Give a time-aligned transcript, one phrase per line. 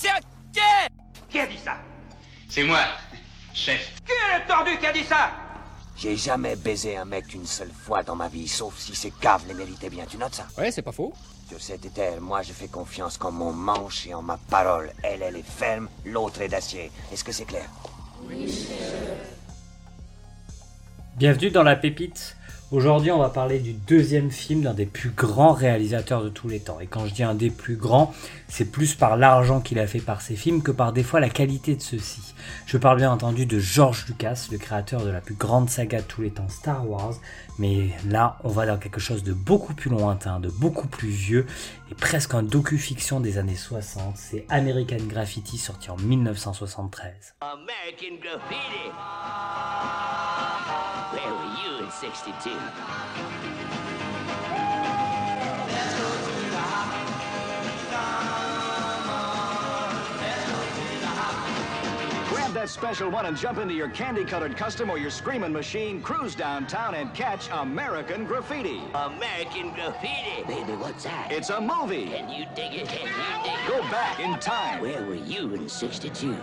[0.00, 0.18] C'est un
[1.28, 1.76] Qui a dit ça
[2.48, 2.78] C'est moi,
[3.52, 4.00] chef.
[4.06, 5.30] Qui est le tordu qui a dit ça
[5.94, 9.46] J'ai jamais baisé un mec une seule fois dans ma vie, sauf si ces caves
[9.46, 10.06] les méritaient bien.
[10.08, 11.12] Tu notes ça Ouais, c'est pas faux.
[11.50, 14.90] Sur cette terre, moi je fais confiance qu'en mon manche et en ma parole.
[15.02, 16.90] Elle, elle est ferme, l'autre est d'acier.
[17.12, 17.68] Est-ce que c'est clair?
[21.16, 22.36] Bienvenue dans La Pépite.
[22.72, 26.60] Aujourd'hui, on va parler du deuxième film d'un des plus grands réalisateurs de tous les
[26.60, 26.78] temps.
[26.78, 28.14] Et quand je dis un des plus grands,
[28.46, 31.30] c'est plus par l'argent qu'il a fait par ses films que par des fois la
[31.30, 32.20] qualité de ceux-ci.
[32.66, 36.06] Je parle bien entendu de George Lucas, le créateur de la plus grande saga de
[36.06, 37.14] tous les temps, Star Wars.
[37.58, 41.46] Mais là, on va dans quelque chose de beaucoup plus lointain, de beaucoup plus vieux,
[41.90, 44.16] et presque un docu-fiction des années 60.
[44.16, 47.34] C'est American Graffiti, sorti en 1973.
[47.40, 48.90] American Graffiti.
[51.12, 52.50] Where were you in 62?
[62.70, 67.12] Special one and jump into your candy-colored custom or your screaming machine, cruise downtown and
[67.12, 68.80] catch American Graffiti.
[68.94, 70.44] American Graffiti.
[70.46, 71.32] Baby, what's that?
[71.32, 72.06] It's a movie.
[72.06, 72.88] Can you dig it?
[72.88, 73.68] Can you dig it?
[73.68, 74.80] Go back in time.
[74.80, 76.30] Where were you in 62?
[76.30, 76.36] Is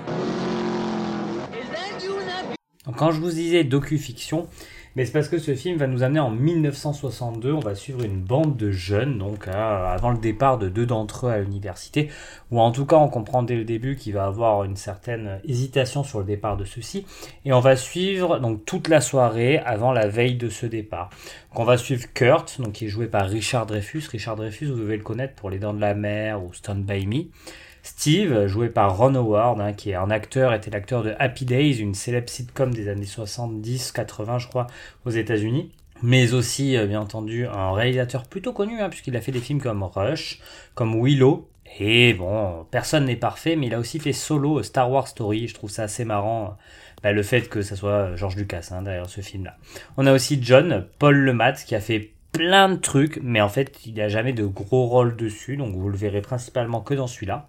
[1.70, 2.20] that you,
[2.86, 4.48] Donc quand je vous disais docu-fiction,
[4.96, 7.54] mais c'est parce que ce film va nous amener en 1962.
[7.54, 11.32] On va suivre une bande de jeunes, donc avant le départ de deux d'entre eux
[11.32, 12.10] à l'université,
[12.52, 16.04] ou en tout cas on comprend dès le début qu'il va avoir une certaine hésitation
[16.04, 17.06] sur le départ de ceux-ci.
[17.46, 21.10] Et on va suivre donc toute la soirée avant la veille de ce départ.
[21.52, 24.04] Donc on va suivre Kurt, donc qui est joué par Richard Dreyfus.
[24.12, 27.06] Richard Dreyfus, vous devez le connaître pour Les Dents de la Mer ou Stand By
[27.06, 27.26] Me.
[27.88, 31.80] Steve, joué par Ron Howard, hein, qui est un acteur, était l'acteur de Happy Days,
[31.80, 34.68] une célèbre sitcom des années 70-80, je crois,
[35.06, 35.72] aux États-Unis.
[36.04, 39.62] Mais aussi, euh, bien entendu, un réalisateur plutôt connu, hein, puisqu'il a fait des films
[39.62, 40.42] comme Rush,
[40.76, 41.48] comme Willow.
[41.80, 45.48] Et bon, personne n'est parfait, mais il a aussi fait Solo, Star Wars Story.
[45.48, 46.58] Je trouve ça assez marrant,
[47.04, 49.56] bah, le fait que ça soit George Lucas hein, derrière ce film-là.
[49.96, 53.86] On a aussi John, Paul Lemat, qui a fait plein de trucs, mais en fait,
[53.86, 57.08] il n'y a jamais de gros rôle dessus, donc vous le verrez principalement que dans
[57.08, 57.48] celui-là.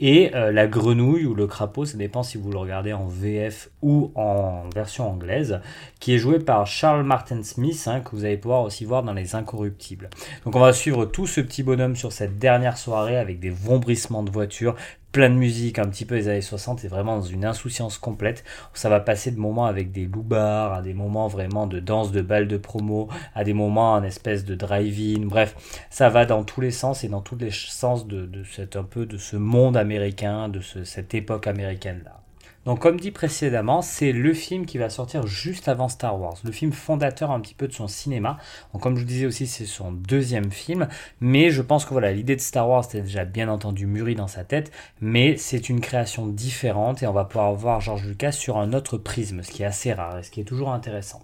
[0.00, 3.70] Et euh, la grenouille ou le crapaud, ça dépend si vous le regardez en VF
[3.82, 5.60] ou en version anglaise,
[6.00, 9.12] qui est joué par Charles Martin Smith, hein, que vous allez pouvoir aussi voir dans
[9.12, 10.10] Les Incorruptibles.
[10.44, 14.22] Donc on va suivre tout ce petit bonhomme sur cette dernière soirée avec des vombrissements
[14.22, 14.74] de voitures,
[15.12, 18.44] plein de musique, un petit peu des années 60, et vraiment dans une insouciance complète.
[18.74, 22.22] Ça va passer de moments avec des loupards, à des moments vraiment de danse de
[22.22, 25.54] balles de promo, à des moments en espèce de drive-in, bref,
[25.90, 28.84] ça va dans tous les sens et dans tous les sens de, de cette, un
[28.84, 32.21] peu de ce monde américain, de ce, cette époque américaine-là.
[32.64, 36.52] Donc comme dit précédemment, c'est le film qui va sortir juste avant Star Wars, le
[36.52, 38.38] film fondateur un petit peu de son cinéma.
[38.72, 40.88] Donc comme je vous disais aussi, c'est son deuxième film,
[41.20, 44.28] mais je pense que voilà, l'idée de Star Wars était déjà bien entendu mûrie dans
[44.28, 44.70] sa tête,
[45.00, 48.96] mais c'est une création différente et on va pouvoir voir George Lucas sur un autre
[48.96, 51.22] prisme, ce qui est assez rare et ce qui est toujours intéressant.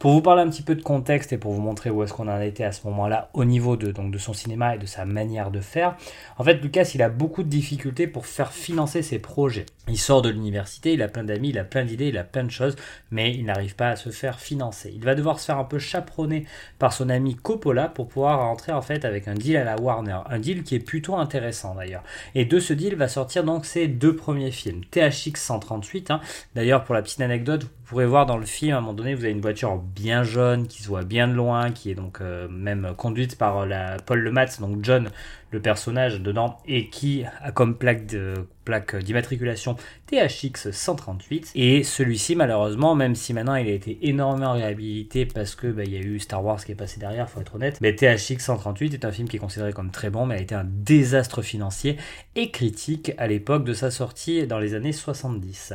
[0.00, 2.26] Pour vous parler un petit peu de contexte et pour vous montrer où est-ce qu'on
[2.26, 5.52] en était à ce moment-là au niveau de, de son cinéma et de sa manière
[5.52, 5.96] de faire,
[6.36, 9.66] en fait Lucas il a beaucoup de difficultés pour faire financer ses projets.
[9.86, 12.44] Il sort de l'université, il a plein d'amis, il a plein d'idées, il a plein
[12.44, 12.76] de choses,
[13.10, 14.92] mais il n'arrive pas à se faire financer.
[14.94, 16.46] Il va devoir se faire un peu chaperonner
[16.78, 20.18] par son ami Coppola pour pouvoir rentrer en fait avec un deal à la Warner,
[20.28, 22.02] un deal qui est plutôt intéressant d'ailleurs.
[22.34, 26.10] Et de ce deal va sortir donc ses deux premiers films, THX 138.
[26.10, 26.20] Hein.
[26.54, 29.24] D'ailleurs pour la petite anecdote, pourrez voir dans le film à un moment donné, vous
[29.24, 32.46] avez une voiture bien jaune qui se voit bien de loin, qui est donc euh,
[32.48, 35.10] même conduite par la Paul Lematz, donc John,
[35.50, 39.74] le personnage dedans, et qui a comme plaque de plaque d'immatriculation
[40.06, 45.66] THX 138 et celui-ci malheureusement même si maintenant il a été énormément réhabilité parce que
[45.66, 48.38] bah, y a eu Star Wars qui est passé derrière faut être honnête mais THX
[48.38, 51.42] 138 est un film qui est considéré comme très bon mais a été un désastre
[51.42, 51.96] financier
[52.36, 55.72] et critique à l'époque de sa sortie dans les années 70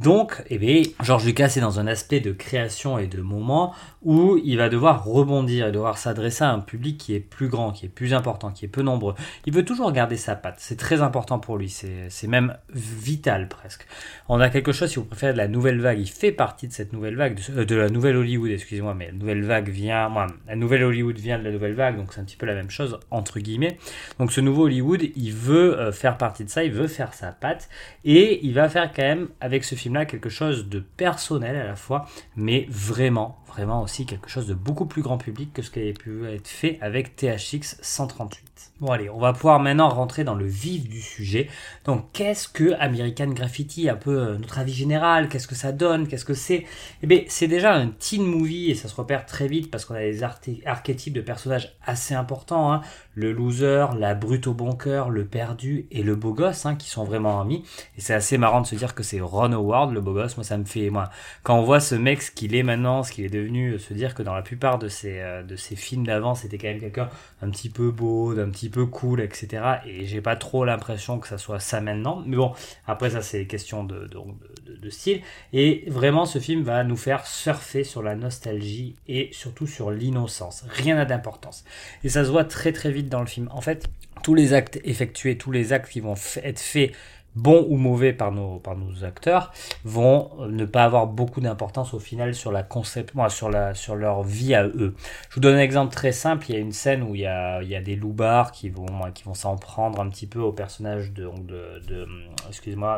[0.00, 4.58] donc, eh bien, George Lucas dans un aspect de création et de moment où il
[4.58, 7.90] va devoir rebondir et devoir s'adresser à un public qui est plus grand, qui est
[7.90, 9.14] plus important, qui est peu nombreux.
[9.46, 10.56] Il veut toujours garder sa patte.
[10.58, 11.68] C'est très important pour lui.
[11.68, 13.86] C'est même vital presque.
[14.28, 15.98] On a quelque chose, si vous préférez, de la nouvelle vague.
[15.98, 19.12] Il fait partie de cette nouvelle vague, de, de la nouvelle Hollywood, excusez-moi, mais la
[19.12, 20.10] nouvelle vague vient,
[20.46, 22.70] la nouvelle Hollywood vient de la nouvelle vague, donc c'est un petit peu la même
[22.70, 23.78] chose, entre guillemets.
[24.18, 27.32] Donc ce nouveau Hollywood, il veut euh, faire partie de ça, il veut faire sa
[27.32, 27.68] patte,
[28.04, 31.64] et il va faire quand même, avec ce film là quelque chose de personnel à
[31.64, 32.06] la fois,
[32.36, 35.92] mais vraiment, vraiment aussi quelque chose de beaucoup plus grand public que ce qui avait
[35.92, 38.47] pu être fait avec THX 138.
[38.80, 41.48] Bon allez, on va pouvoir maintenant rentrer dans le vif du sujet.
[41.84, 43.88] Donc qu'est-ce que American Graffiti?
[43.88, 46.64] Un peu euh, notre avis général, qu'est-ce que ça donne, qu'est-ce que c'est?
[47.02, 49.94] Eh bien c'est déjà un teen movie et ça se repère très vite parce qu'on
[49.94, 52.72] a des archétypes de personnages assez importants.
[52.72, 52.82] Hein.
[53.14, 56.88] Le loser, la brute au bon cœur, le perdu et le beau gosse hein, qui
[56.88, 57.64] sont vraiment amis.
[57.96, 60.36] Et c'est assez marrant de se dire que c'est Ron Howard, le beau gosse.
[60.36, 60.90] Moi ça me fait...
[60.90, 61.10] Moi,
[61.42, 63.92] quand on voit ce mec, ce qu'il est maintenant, ce qu'il est devenu, euh, se
[63.92, 66.80] dire que dans la plupart de ses, euh, de ses films d'avant, c'était quand même
[66.80, 67.08] quelqu'un
[67.42, 69.62] un petit peu beau, d'un petit peu cool, etc.
[69.86, 72.22] Et j'ai pas trop l'impression que ça soit ça maintenant.
[72.26, 72.52] Mais bon,
[72.86, 75.22] après ça c'est question de, de, de, style.
[75.52, 80.64] Et vraiment ce film va nous faire surfer sur la nostalgie et surtout sur l'innocence.
[80.68, 81.64] Rien n'a d'importance.
[82.04, 83.48] Et ça se voit très très vite dans le film.
[83.52, 83.88] En fait,
[84.22, 86.92] tous les actes effectués, tous les actes qui vont être faits
[87.38, 89.52] bons ou mauvais par nos, par nos acteurs,
[89.84, 94.22] vont ne pas avoir beaucoup d'importance au final sur la concept, sur, la, sur leur
[94.22, 94.94] vie à eux.
[95.30, 96.46] Je vous donne un exemple très simple.
[96.48, 98.68] Il y a une scène où il y a, il y a des loupards qui
[98.70, 102.06] vont, qui vont s'en prendre un petit peu au personnage de, de,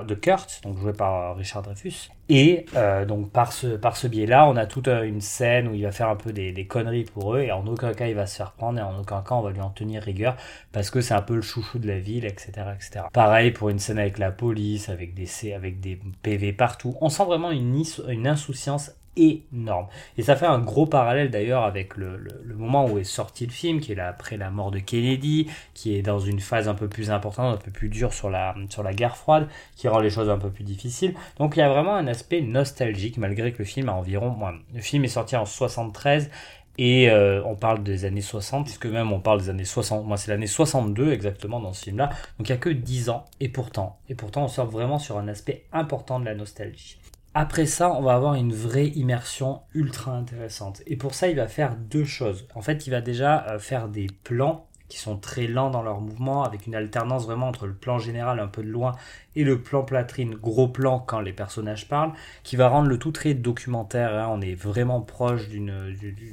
[0.06, 2.10] de Kurt, donc joué par Richard Dreyfus.
[2.30, 5.74] Et euh, donc par ce, par ce biais-là, on a toute euh, une scène où
[5.74, 8.14] il va faire un peu des, des, conneries pour eux, et en aucun cas il
[8.14, 10.36] va se faire prendre, et en aucun cas on va lui en tenir rigueur,
[10.70, 12.52] parce que c'est un peu le chouchou de la ville, etc.
[12.76, 13.06] etc.
[13.12, 16.96] Pareil pour une scène avec la police, avec des, avec des PV partout.
[17.00, 19.86] On sent vraiment une, une insouciance énorme.
[20.16, 23.52] Et ça fait un gros parallèle d'ailleurs avec le, le, moment où est sorti le
[23.52, 26.74] film, qui est là après la mort de Kennedy, qui est dans une phase un
[26.74, 29.98] peu plus importante, un peu plus dure sur la, sur la guerre froide, qui rend
[29.98, 31.14] les choses un peu plus difficiles.
[31.38, 34.36] Donc il y a vraiment un aspect nostalgique, malgré que le film a environ...
[34.74, 36.30] Le film est sorti en 73
[36.78, 40.16] et euh, on parle des années 60, puisque même on parle des années 60, moi
[40.16, 42.08] c'est l'année 62 exactement dans ce film-là,
[42.38, 45.18] donc il n'y a que 10 ans, et pourtant, et pourtant on sort vraiment sur
[45.18, 46.98] un aspect important de la nostalgie.
[47.32, 50.82] Après ça, on va avoir une vraie immersion ultra intéressante.
[50.88, 52.48] Et pour ça, il va faire deux choses.
[52.56, 56.00] En fait, il va déjà euh, faire des plans qui sont très lents dans leur
[56.00, 58.96] mouvement, avec une alternance vraiment entre le plan général un peu de loin
[59.36, 62.12] et le plan plâtrine, gros plan quand les personnages parlent,
[62.42, 64.14] qui va rendre le tout très documentaire.
[64.14, 64.28] Hein.
[64.30, 65.72] On est vraiment proche d'une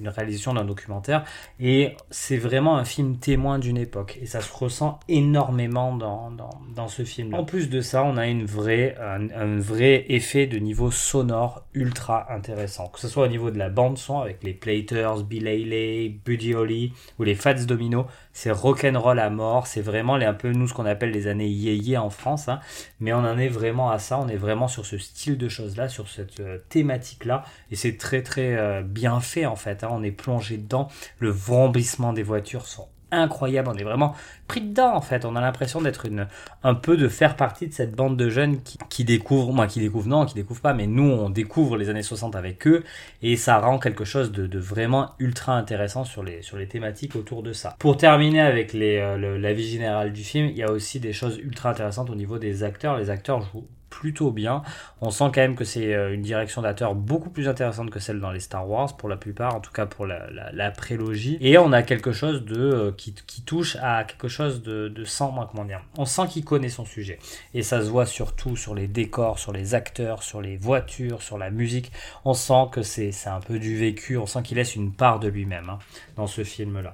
[0.05, 1.23] réalisation d'un documentaire
[1.59, 7.03] et c'est vraiment un film témoin d'une époque et ça se ressent énormément dans, ce
[7.03, 7.33] film.
[7.33, 12.31] En plus de ça, on a une vraie, un, vrai effet de niveau sonore ultra
[12.31, 16.09] intéressant, que ce soit au niveau de la bande son avec les Platers, Bill Haley,
[16.23, 20.51] Buddy Holly ou les Fats Domino, c'est rock'n'roll à mort, c'est vraiment les, un peu
[20.51, 22.47] nous ce qu'on appelle les années yéyé en France.
[22.47, 22.59] Hein
[22.99, 25.89] mais on en est vraiment à ça, on est vraiment sur ce style de choses-là,
[25.89, 29.89] sur cette euh, thématique-là, et c'est très très euh, bien fait en fait, hein.
[29.91, 30.89] on est plongé dedans,
[31.19, 33.69] le vrombissement des voitures sont incroyable.
[33.71, 34.13] On est vraiment
[34.47, 35.25] pris dedans en fait.
[35.25, 36.27] On a l'impression d'être une,
[36.63, 38.59] un peu de faire partie de cette bande de jeunes
[38.89, 42.03] qui, découvrent, moi qui découvrent, non, qui découvrent pas, mais nous on découvre les années
[42.03, 42.83] 60 avec eux
[43.21, 47.15] et ça rend quelque chose de, de vraiment ultra intéressant sur les, sur les thématiques
[47.15, 47.75] autour de ça.
[47.79, 51.13] pour terminer avec les, euh, la vie générale du film, il y a aussi des
[51.13, 52.97] choses ultra intéressantes au niveau des acteurs.
[52.97, 54.61] Les acteurs jouent plutôt bien.
[55.01, 58.19] On sent quand même que c'est euh, une direction d'acteur beaucoup plus intéressante que celle
[58.19, 61.37] dans les Star Wars pour la plupart, en tout cas pour la, prélogie.
[61.41, 65.03] Et on a quelque chose de euh, qui, qui, touche à quelque chose de, de
[65.03, 67.17] sans, comment dire, on sent qu'il connaît son sujet.
[67.55, 71.39] Et ça se voit surtout sur les décors, sur les acteurs, sur les voitures, sur
[71.39, 71.91] la musique.
[72.23, 75.27] On sent que c'est un peu du vécu, on sent qu'il laisse une part de
[75.27, 75.79] lui-même hein,
[76.15, 76.93] dans ce film-là.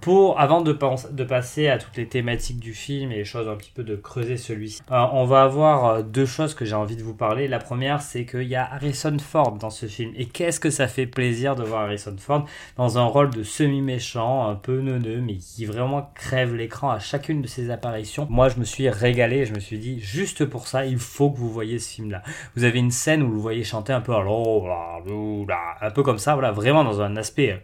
[0.00, 0.72] Pour, avant de,
[1.10, 3.96] de, passer à toutes les thématiques du film et les choses un petit peu de
[3.96, 7.48] creuser celui-ci, euh, on va avoir euh, deux choses que j'ai envie de vous parler.
[7.48, 10.12] La première, c'est qu'il y a Harrison Ford dans ce film.
[10.16, 14.48] Et qu'est-ce que ça fait plaisir de voir Harrison Ford dans un rôle de semi-méchant,
[14.48, 18.26] un peu neuneux, mais qui vraiment crève l'écran à chacune de ses apparitions.
[18.30, 21.38] Moi, je me suis régalé, je me suis dit, juste pour ça, il faut que
[21.38, 22.22] vous voyez ce film-là.
[22.56, 26.34] Vous avez une scène où vous le voyez chanter un peu, un peu comme ça,
[26.34, 27.62] voilà, vraiment dans un aspect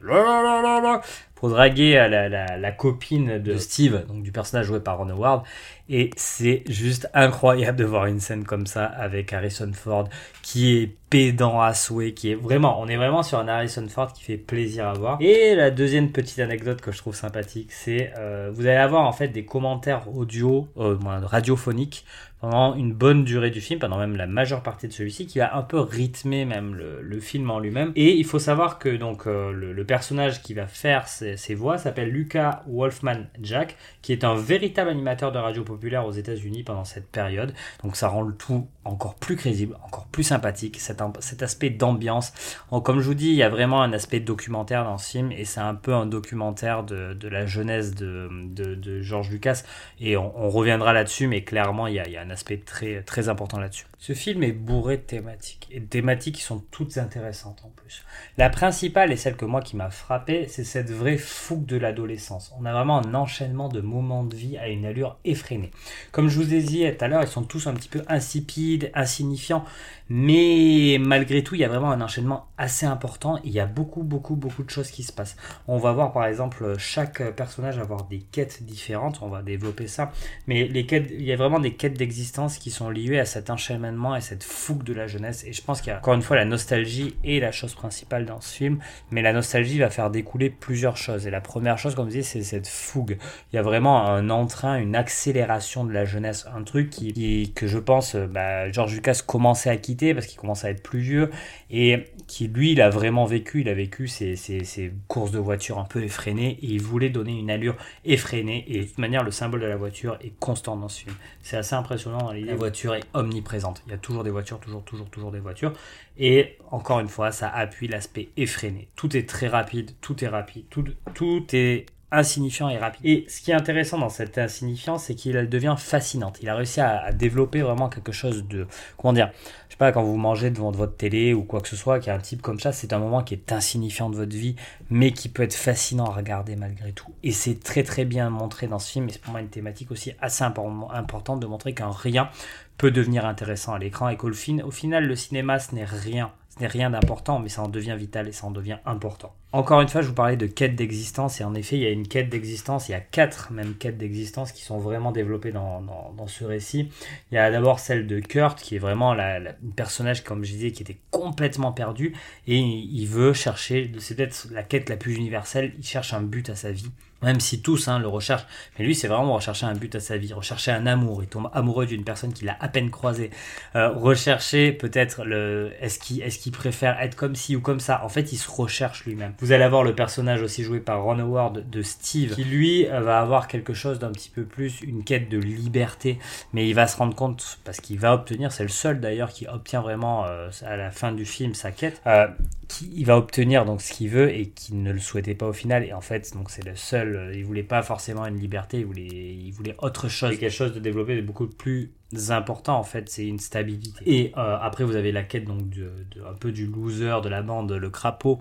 [1.36, 5.44] pour draguer la, la, la, copine de Steve, donc du personnage joué par Ron Howard.
[5.88, 10.08] Et c'est juste incroyable de voir une scène comme ça avec Harrison Ford
[10.42, 14.12] qui est pédant à souhait, qui est vraiment, on est vraiment sur un Harrison Ford
[14.12, 15.18] qui fait plaisir à voir.
[15.20, 19.12] Et la deuxième petite anecdote que je trouve sympathique, c'est euh, vous allez avoir en
[19.12, 22.04] fait des commentaires audio, euh, radiophoniques
[22.40, 25.56] pendant une bonne durée du film, pendant même la majeure partie de celui-ci, qui va
[25.56, 27.92] un peu rythmer même le, film en lui-même.
[27.96, 31.78] Et il faut savoir que donc euh, le, personnage qui va faire ces, ces voix
[31.78, 36.84] s'appelle Lucas Wolfman Jack, qui est un véritable animateur de radio populaire aux États-Unis pendant
[36.84, 37.52] cette période.
[37.84, 40.80] Donc ça rend le tout encore plus crédible, encore plus sympathique.
[40.80, 42.32] Cet, aspect d'ambiance.
[42.70, 45.44] Comme je vous dis, il y a vraiment un aspect documentaire dans ce film et
[45.44, 49.62] c'est un peu un documentaire de, la jeunesse de, de, George Lucas
[50.00, 52.58] et on, on reviendra là-dessus, mais clairement, il y a, il y a un aspect
[52.58, 53.86] très, très important là-dessus.
[54.06, 58.04] Ce film est bourré de thématiques et de thématiques qui sont toutes intéressantes en plus.
[58.38, 62.52] La principale et celle que moi qui m'a frappé, c'est cette vraie fougue de l'adolescence.
[62.56, 65.72] On a vraiment un enchaînement de moments de vie à une allure effrénée.
[66.12, 68.92] Comme je vous ai dit tout à l'heure, ils sont tous un petit peu insipides,
[68.94, 69.64] insignifiants,
[70.08, 73.40] mais malgré tout, il y a vraiment un enchaînement assez important.
[73.42, 75.36] Il y a beaucoup, beaucoup, beaucoup de choses qui se passent.
[75.66, 80.12] On va voir par exemple chaque personnage avoir des quêtes différentes, on va développer ça,
[80.46, 83.50] mais les quêtes, il y a vraiment des quêtes d'existence qui sont liées à cet
[83.50, 85.44] enchaînement et cette fougue de la jeunesse.
[85.44, 88.26] Et je pense qu'il y a encore une fois la nostalgie est la chose principale
[88.26, 88.78] dans ce film,
[89.10, 91.26] mais la nostalgie va faire découler plusieurs choses.
[91.26, 93.18] Et la première chose, comme je disais, c'est cette fougue.
[93.52, 97.66] Il y a vraiment un entrain, une accélération de la jeunesse, un truc qui, que
[97.66, 101.00] je pense, euh, bah, George Lucas commençait à quitter parce qu'il commence à être plus
[101.00, 101.30] vieux
[101.70, 105.78] et qui lui, il a vraiment vécu, il a vécu ces, ces courses de voiture
[105.78, 109.30] un peu effrénées et il voulait donner une allure effrénée et de toute manière, le
[109.30, 111.16] symbole de la voiture est constant dans ce film.
[111.42, 112.32] C'est assez impressionnant.
[112.32, 113.75] La voiture est omniprésente.
[113.86, 115.72] Il y a toujours des voitures, toujours, toujours, toujours des voitures.
[116.18, 118.88] Et encore une fois, ça appuie l'aspect effréné.
[118.96, 123.04] Tout est très rapide, tout est rapide, tout, tout est insignifiant et rapide.
[123.04, 126.38] Et ce qui est intéressant dans cette insignifiance, c'est qu'il devient fascinante.
[126.42, 129.30] Il a réussi à, développer vraiment quelque chose de, comment dire,
[129.68, 132.08] je sais pas, quand vous mangez devant votre télé ou quoi que ce soit, qu'il
[132.08, 134.56] y a un type comme ça, c'est un moment qui est insignifiant de votre vie,
[134.90, 137.12] mais qui peut être fascinant à regarder malgré tout.
[137.22, 139.90] Et c'est très très bien montré dans ce film, et c'est pour moi une thématique
[139.90, 142.30] aussi assez important- importante de montrer qu'un rien
[142.78, 146.32] peut devenir intéressant à l'écran et qu'au au final, le cinéma, ce n'est rien.
[146.56, 149.34] Ce n'est rien d'important, mais ça en devient vital et ça en devient important.
[149.52, 151.90] Encore une fois, je vous parlais de quête d'existence, et en effet, il y a
[151.90, 155.80] une quête d'existence, il y a quatre même quêtes d'existence qui sont vraiment développées dans,
[155.80, 156.90] dans, ce récit.
[157.30, 160.52] Il y a d'abord celle de Kurt, qui est vraiment la- un personnage, comme je
[160.52, 162.14] disais, qui était complètement perdu,
[162.46, 166.50] et il veut chercher, c'est peut-être la quête la plus universelle, il cherche un but
[166.50, 166.90] à sa vie.
[167.22, 168.44] Même si tous hein, le recherchent,
[168.78, 171.48] mais lui c'est vraiment rechercher un but à sa vie, rechercher un amour, il tombe
[171.54, 173.30] amoureux d'une personne qu'il a à peine croisée,
[173.74, 178.04] euh, rechercher peut-être le est-ce qu'il est-ce qu'il préfère être comme ci ou comme ça?
[178.04, 179.32] En fait, il se recherche lui-même.
[179.40, 183.20] Vous allez avoir le personnage aussi joué par Ron Howard de Steve qui lui va
[183.20, 186.18] avoir quelque chose d'un petit peu plus une quête de liberté,
[186.52, 189.46] mais il va se rendre compte parce qu'il va obtenir, c'est le seul d'ailleurs qui
[189.46, 192.26] obtient vraiment euh, à la fin du film sa quête, euh,
[192.68, 195.52] qui il va obtenir donc ce qu'il veut et qui ne le souhaitait pas au
[195.52, 195.84] final.
[195.84, 198.86] Et en fait donc c'est le seul euh, il voulait pas forcément une liberté il
[198.86, 200.38] voulait il voulait autre chose.
[200.38, 201.92] quelque chose de développé de beaucoup plus
[202.30, 204.02] important en fait c'est une stabilité.
[204.06, 207.28] Et euh, après vous avez la quête donc de, de- un peu du loser de
[207.28, 208.40] la bande le crapaud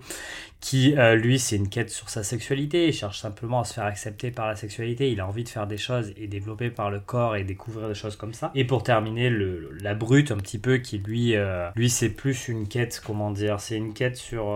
[0.61, 2.87] qui euh, lui c'est une quête sur sa sexualité.
[2.87, 5.11] Il cherche simplement à se faire accepter par la sexualité.
[5.11, 7.93] Il a envie de faire des choses et développer par le corps et découvrir des
[7.95, 8.51] choses comme ça.
[8.55, 12.47] Et pour terminer le, la brute un petit peu qui lui euh, lui c'est plus
[12.47, 14.49] une quête comment dire c'est une quête sur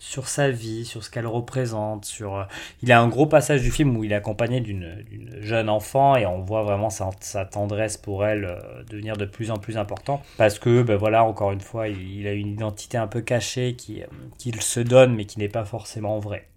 [0.00, 2.44] sur sa vie, sur ce qu'elle représente, sur euh,
[2.82, 5.04] il a un gros passage du film où il est accompagné d'une
[5.40, 9.58] jeune enfant et on voit vraiment sa, tendresse pour elle euh, devenir de plus en
[9.58, 13.20] plus important parce que ben voilà encore une fois il, a une identité un peu
[13.20, 14.06] cachée qui euh,
[14.38, 16.48] qu'il se donne mais qui n'est pas forcément vraie.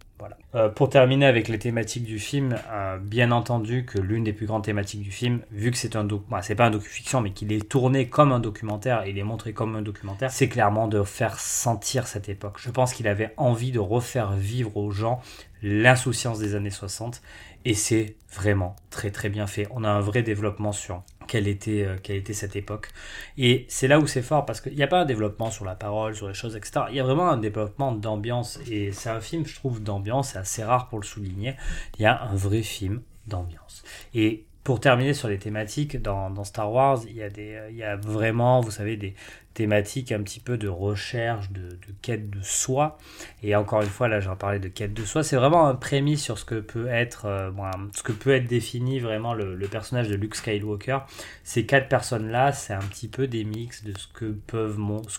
[0.55, 4.45] Euh, pour terminer avec les thématiques du film, euh, bien entendu que l'une des plus
[4.45, 7.31] grandes thématiques du film, vu que c'est un doc, bah, c'est pas un docu-fiction, mais
[7.31, 10.87] qu'il est tourné comme un documentaire et il est montré comme un documentaire, c'est clairement
[10.87, 12.57] de faire sentir cette époque.
[12.59, 15.21] Je pense qu'il avait envie de refaire vivre aux gens
[15.63, 17.21] l'insouciance des années 60
[17.65, 19.67] et c'est vraiment très très bien fait.
[19.71, 22.89] On a un vrai développement sur quelle était, euh, quelle était cette époque.
[23.37, 25.75] Et c'est là où c'est fort parce qu'il n'y a pas un développement sur la
[25.75, 26.85] parole, sur les choses, etc.
[26.89, 30.31] Il y a vraiment un développement d'ambiance et c'est un film, je trouve, d'ambiance.
[30.33, 31.55] C'est assez rare pour le souligner.
[31.97, 33.83] Il y a un vrai film d'ambiance.
[34.13, 37.69] Et pour terminer sur les thématiques, dans, dans Star Wars, il y, a des, euh,
[37.69, 39.13] il y a vraiment, vous savez, des
[39.53, 42.97] thématiques un petit peu de recherche, de, quête de soi.
[43.43, 45.23] Et encore une fois, là, j'en parlais de quête de soi.
[45.23, 47.51] C'est vraiment un prémisse sur ce que peut être, euh,
[47.95, 50.99] ce que peut être défini vraiment le, personnage de Luke Skywalker.
[51.43, 54.25] Ces quatre personnes-là, c'est un petit peu des mix de ce que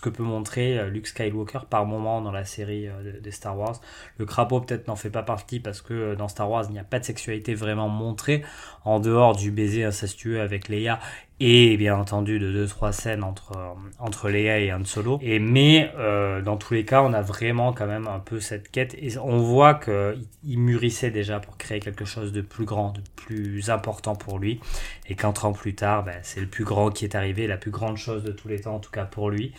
[0.09, 3.81] peut montrer euh, Luke Skywalker par moment dans la série euh, de- des Star Wars.
[4.17, 6.83] Le crapaud peut-être n'en fait pas partie parce que dans Star Wars, il n'y a
[6.83, 8.43] pas de sexualité vraiment montrée
[8.83, 10.99] en dehors du baiser incestueux avec Leia
[11.41, 13.51] et bien entendu de deux trois scènes entre
[13.99, 15.19] entre Leia et Han Solo.
[15.21, 18.69] Et mais euh, dans tous les cas on a vraiment quand même un peu cette
[18.71, 18.95] quête.
[18.99, 23.01] Et on voit que il- mûrissait déjà pour créer quelque chose de plus grand de
[23.15, 24.61] plus important pour lui.
[25.09, 27.71] Et qu'un ans plus tard ben, c'est le plus grand qui est arrivé la plus
[27.71, 29.53] grande chose de tous les temps en tout cas pour lui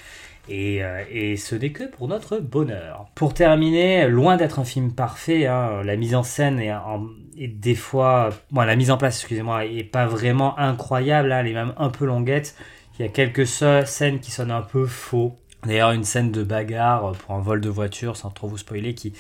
[0.49, 3.07] et, euh, et ce n'est que pour notre bonheur.
[3.15, 7.75] Pour terminer, loin d'être un film parfait, hein, la mise en scène est, en- des
[7.75, 11.75] fois, bon, la mise en place, excusez-moi, est pas vraiment incroyable, hein, elle est même
[11.77, 12.55] un peu longuette.
[12.99, 15.37] Il y a quelques scènes qui sonnent un peu faux.
[15.67, 19.13] D'ailleurs, une scène de bagarre pour un vol de voiture, sans trop vous spoiler, qui,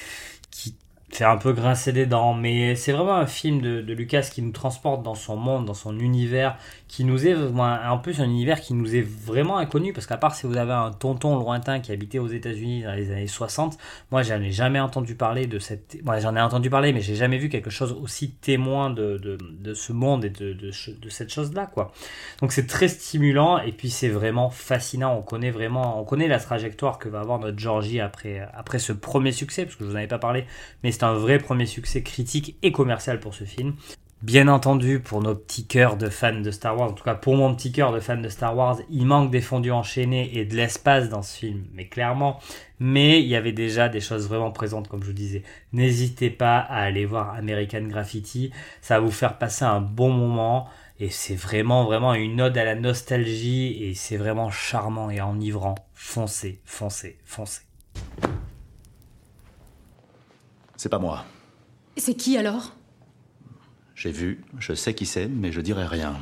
[1.11, 2.35] fait un peu grincer des dents.
[2.35, 5.99] Mais c'est vraiment un film de, Lucas qui nous transporte dans son monde, dans son
[5.99, 6.59] univers,
[6.89, 9.93] qui nous est en plus un univers qui nous est vraiment inconnu.
[9.93, 13.11] Parce qu'à part si vous avez un tonton lointain qui habitait aux États-Unis dans les
[13.11, 13.79] années 60,
[14.11, 15.99] moi j'en ai jamais entendu parler de cette.
[16.05, 19.75] Moi j'en ai entendu parler, mais j'ai jamais vu quelque chose aussi témoin de, de,
[19.75, 21.93] ce monde et de, de, de cette chose-là, quoi.
[22.41, 25.17] Donc c'est très stimulant et puis c'est vraiment fascinant.
[25.17, 28.93] On connaît vraiment, on connaît la trajectoire que va avoir notre Georgie après, après ce
[28.93, 30.45] premier succès, parce que je vous en avais pas parlé,
[30.83, 33.75] mais c'est un vrai premier succès critique et commercial pour ce film.
[34.23, 37.37] Bien entendu, pour nos petits cœurs de fans de Star Wars, en tout cas pour
[37.37, 40.57] mon petit cœur de fan de Star Wars, il manque des fondus enchaînés et de
[40.57, 42.41] l'espace dans ce film, mais clairement.
[42.81, 45.43] Mais il y avait déjà des choses vraiment présentes, comme je vous disais.
[45.75, 50.67] N'hésitez pas à aller voir American Graffiti, ça va vous faire passer un bon moment.
[50.99, 55.75] Et c'est vraiment, vraiment une ode à la nostalgie et c'est vraiment charmant et enivrant.
[55.93, 57.61] Foncez, foncez, foncez.
[60.76, 61.25] C'est pas moi.
[61.97, 62.75] C'est qui alors?
[63.95, 66.18] J'ai vu, je sais qui c'est, mais je dirai rien.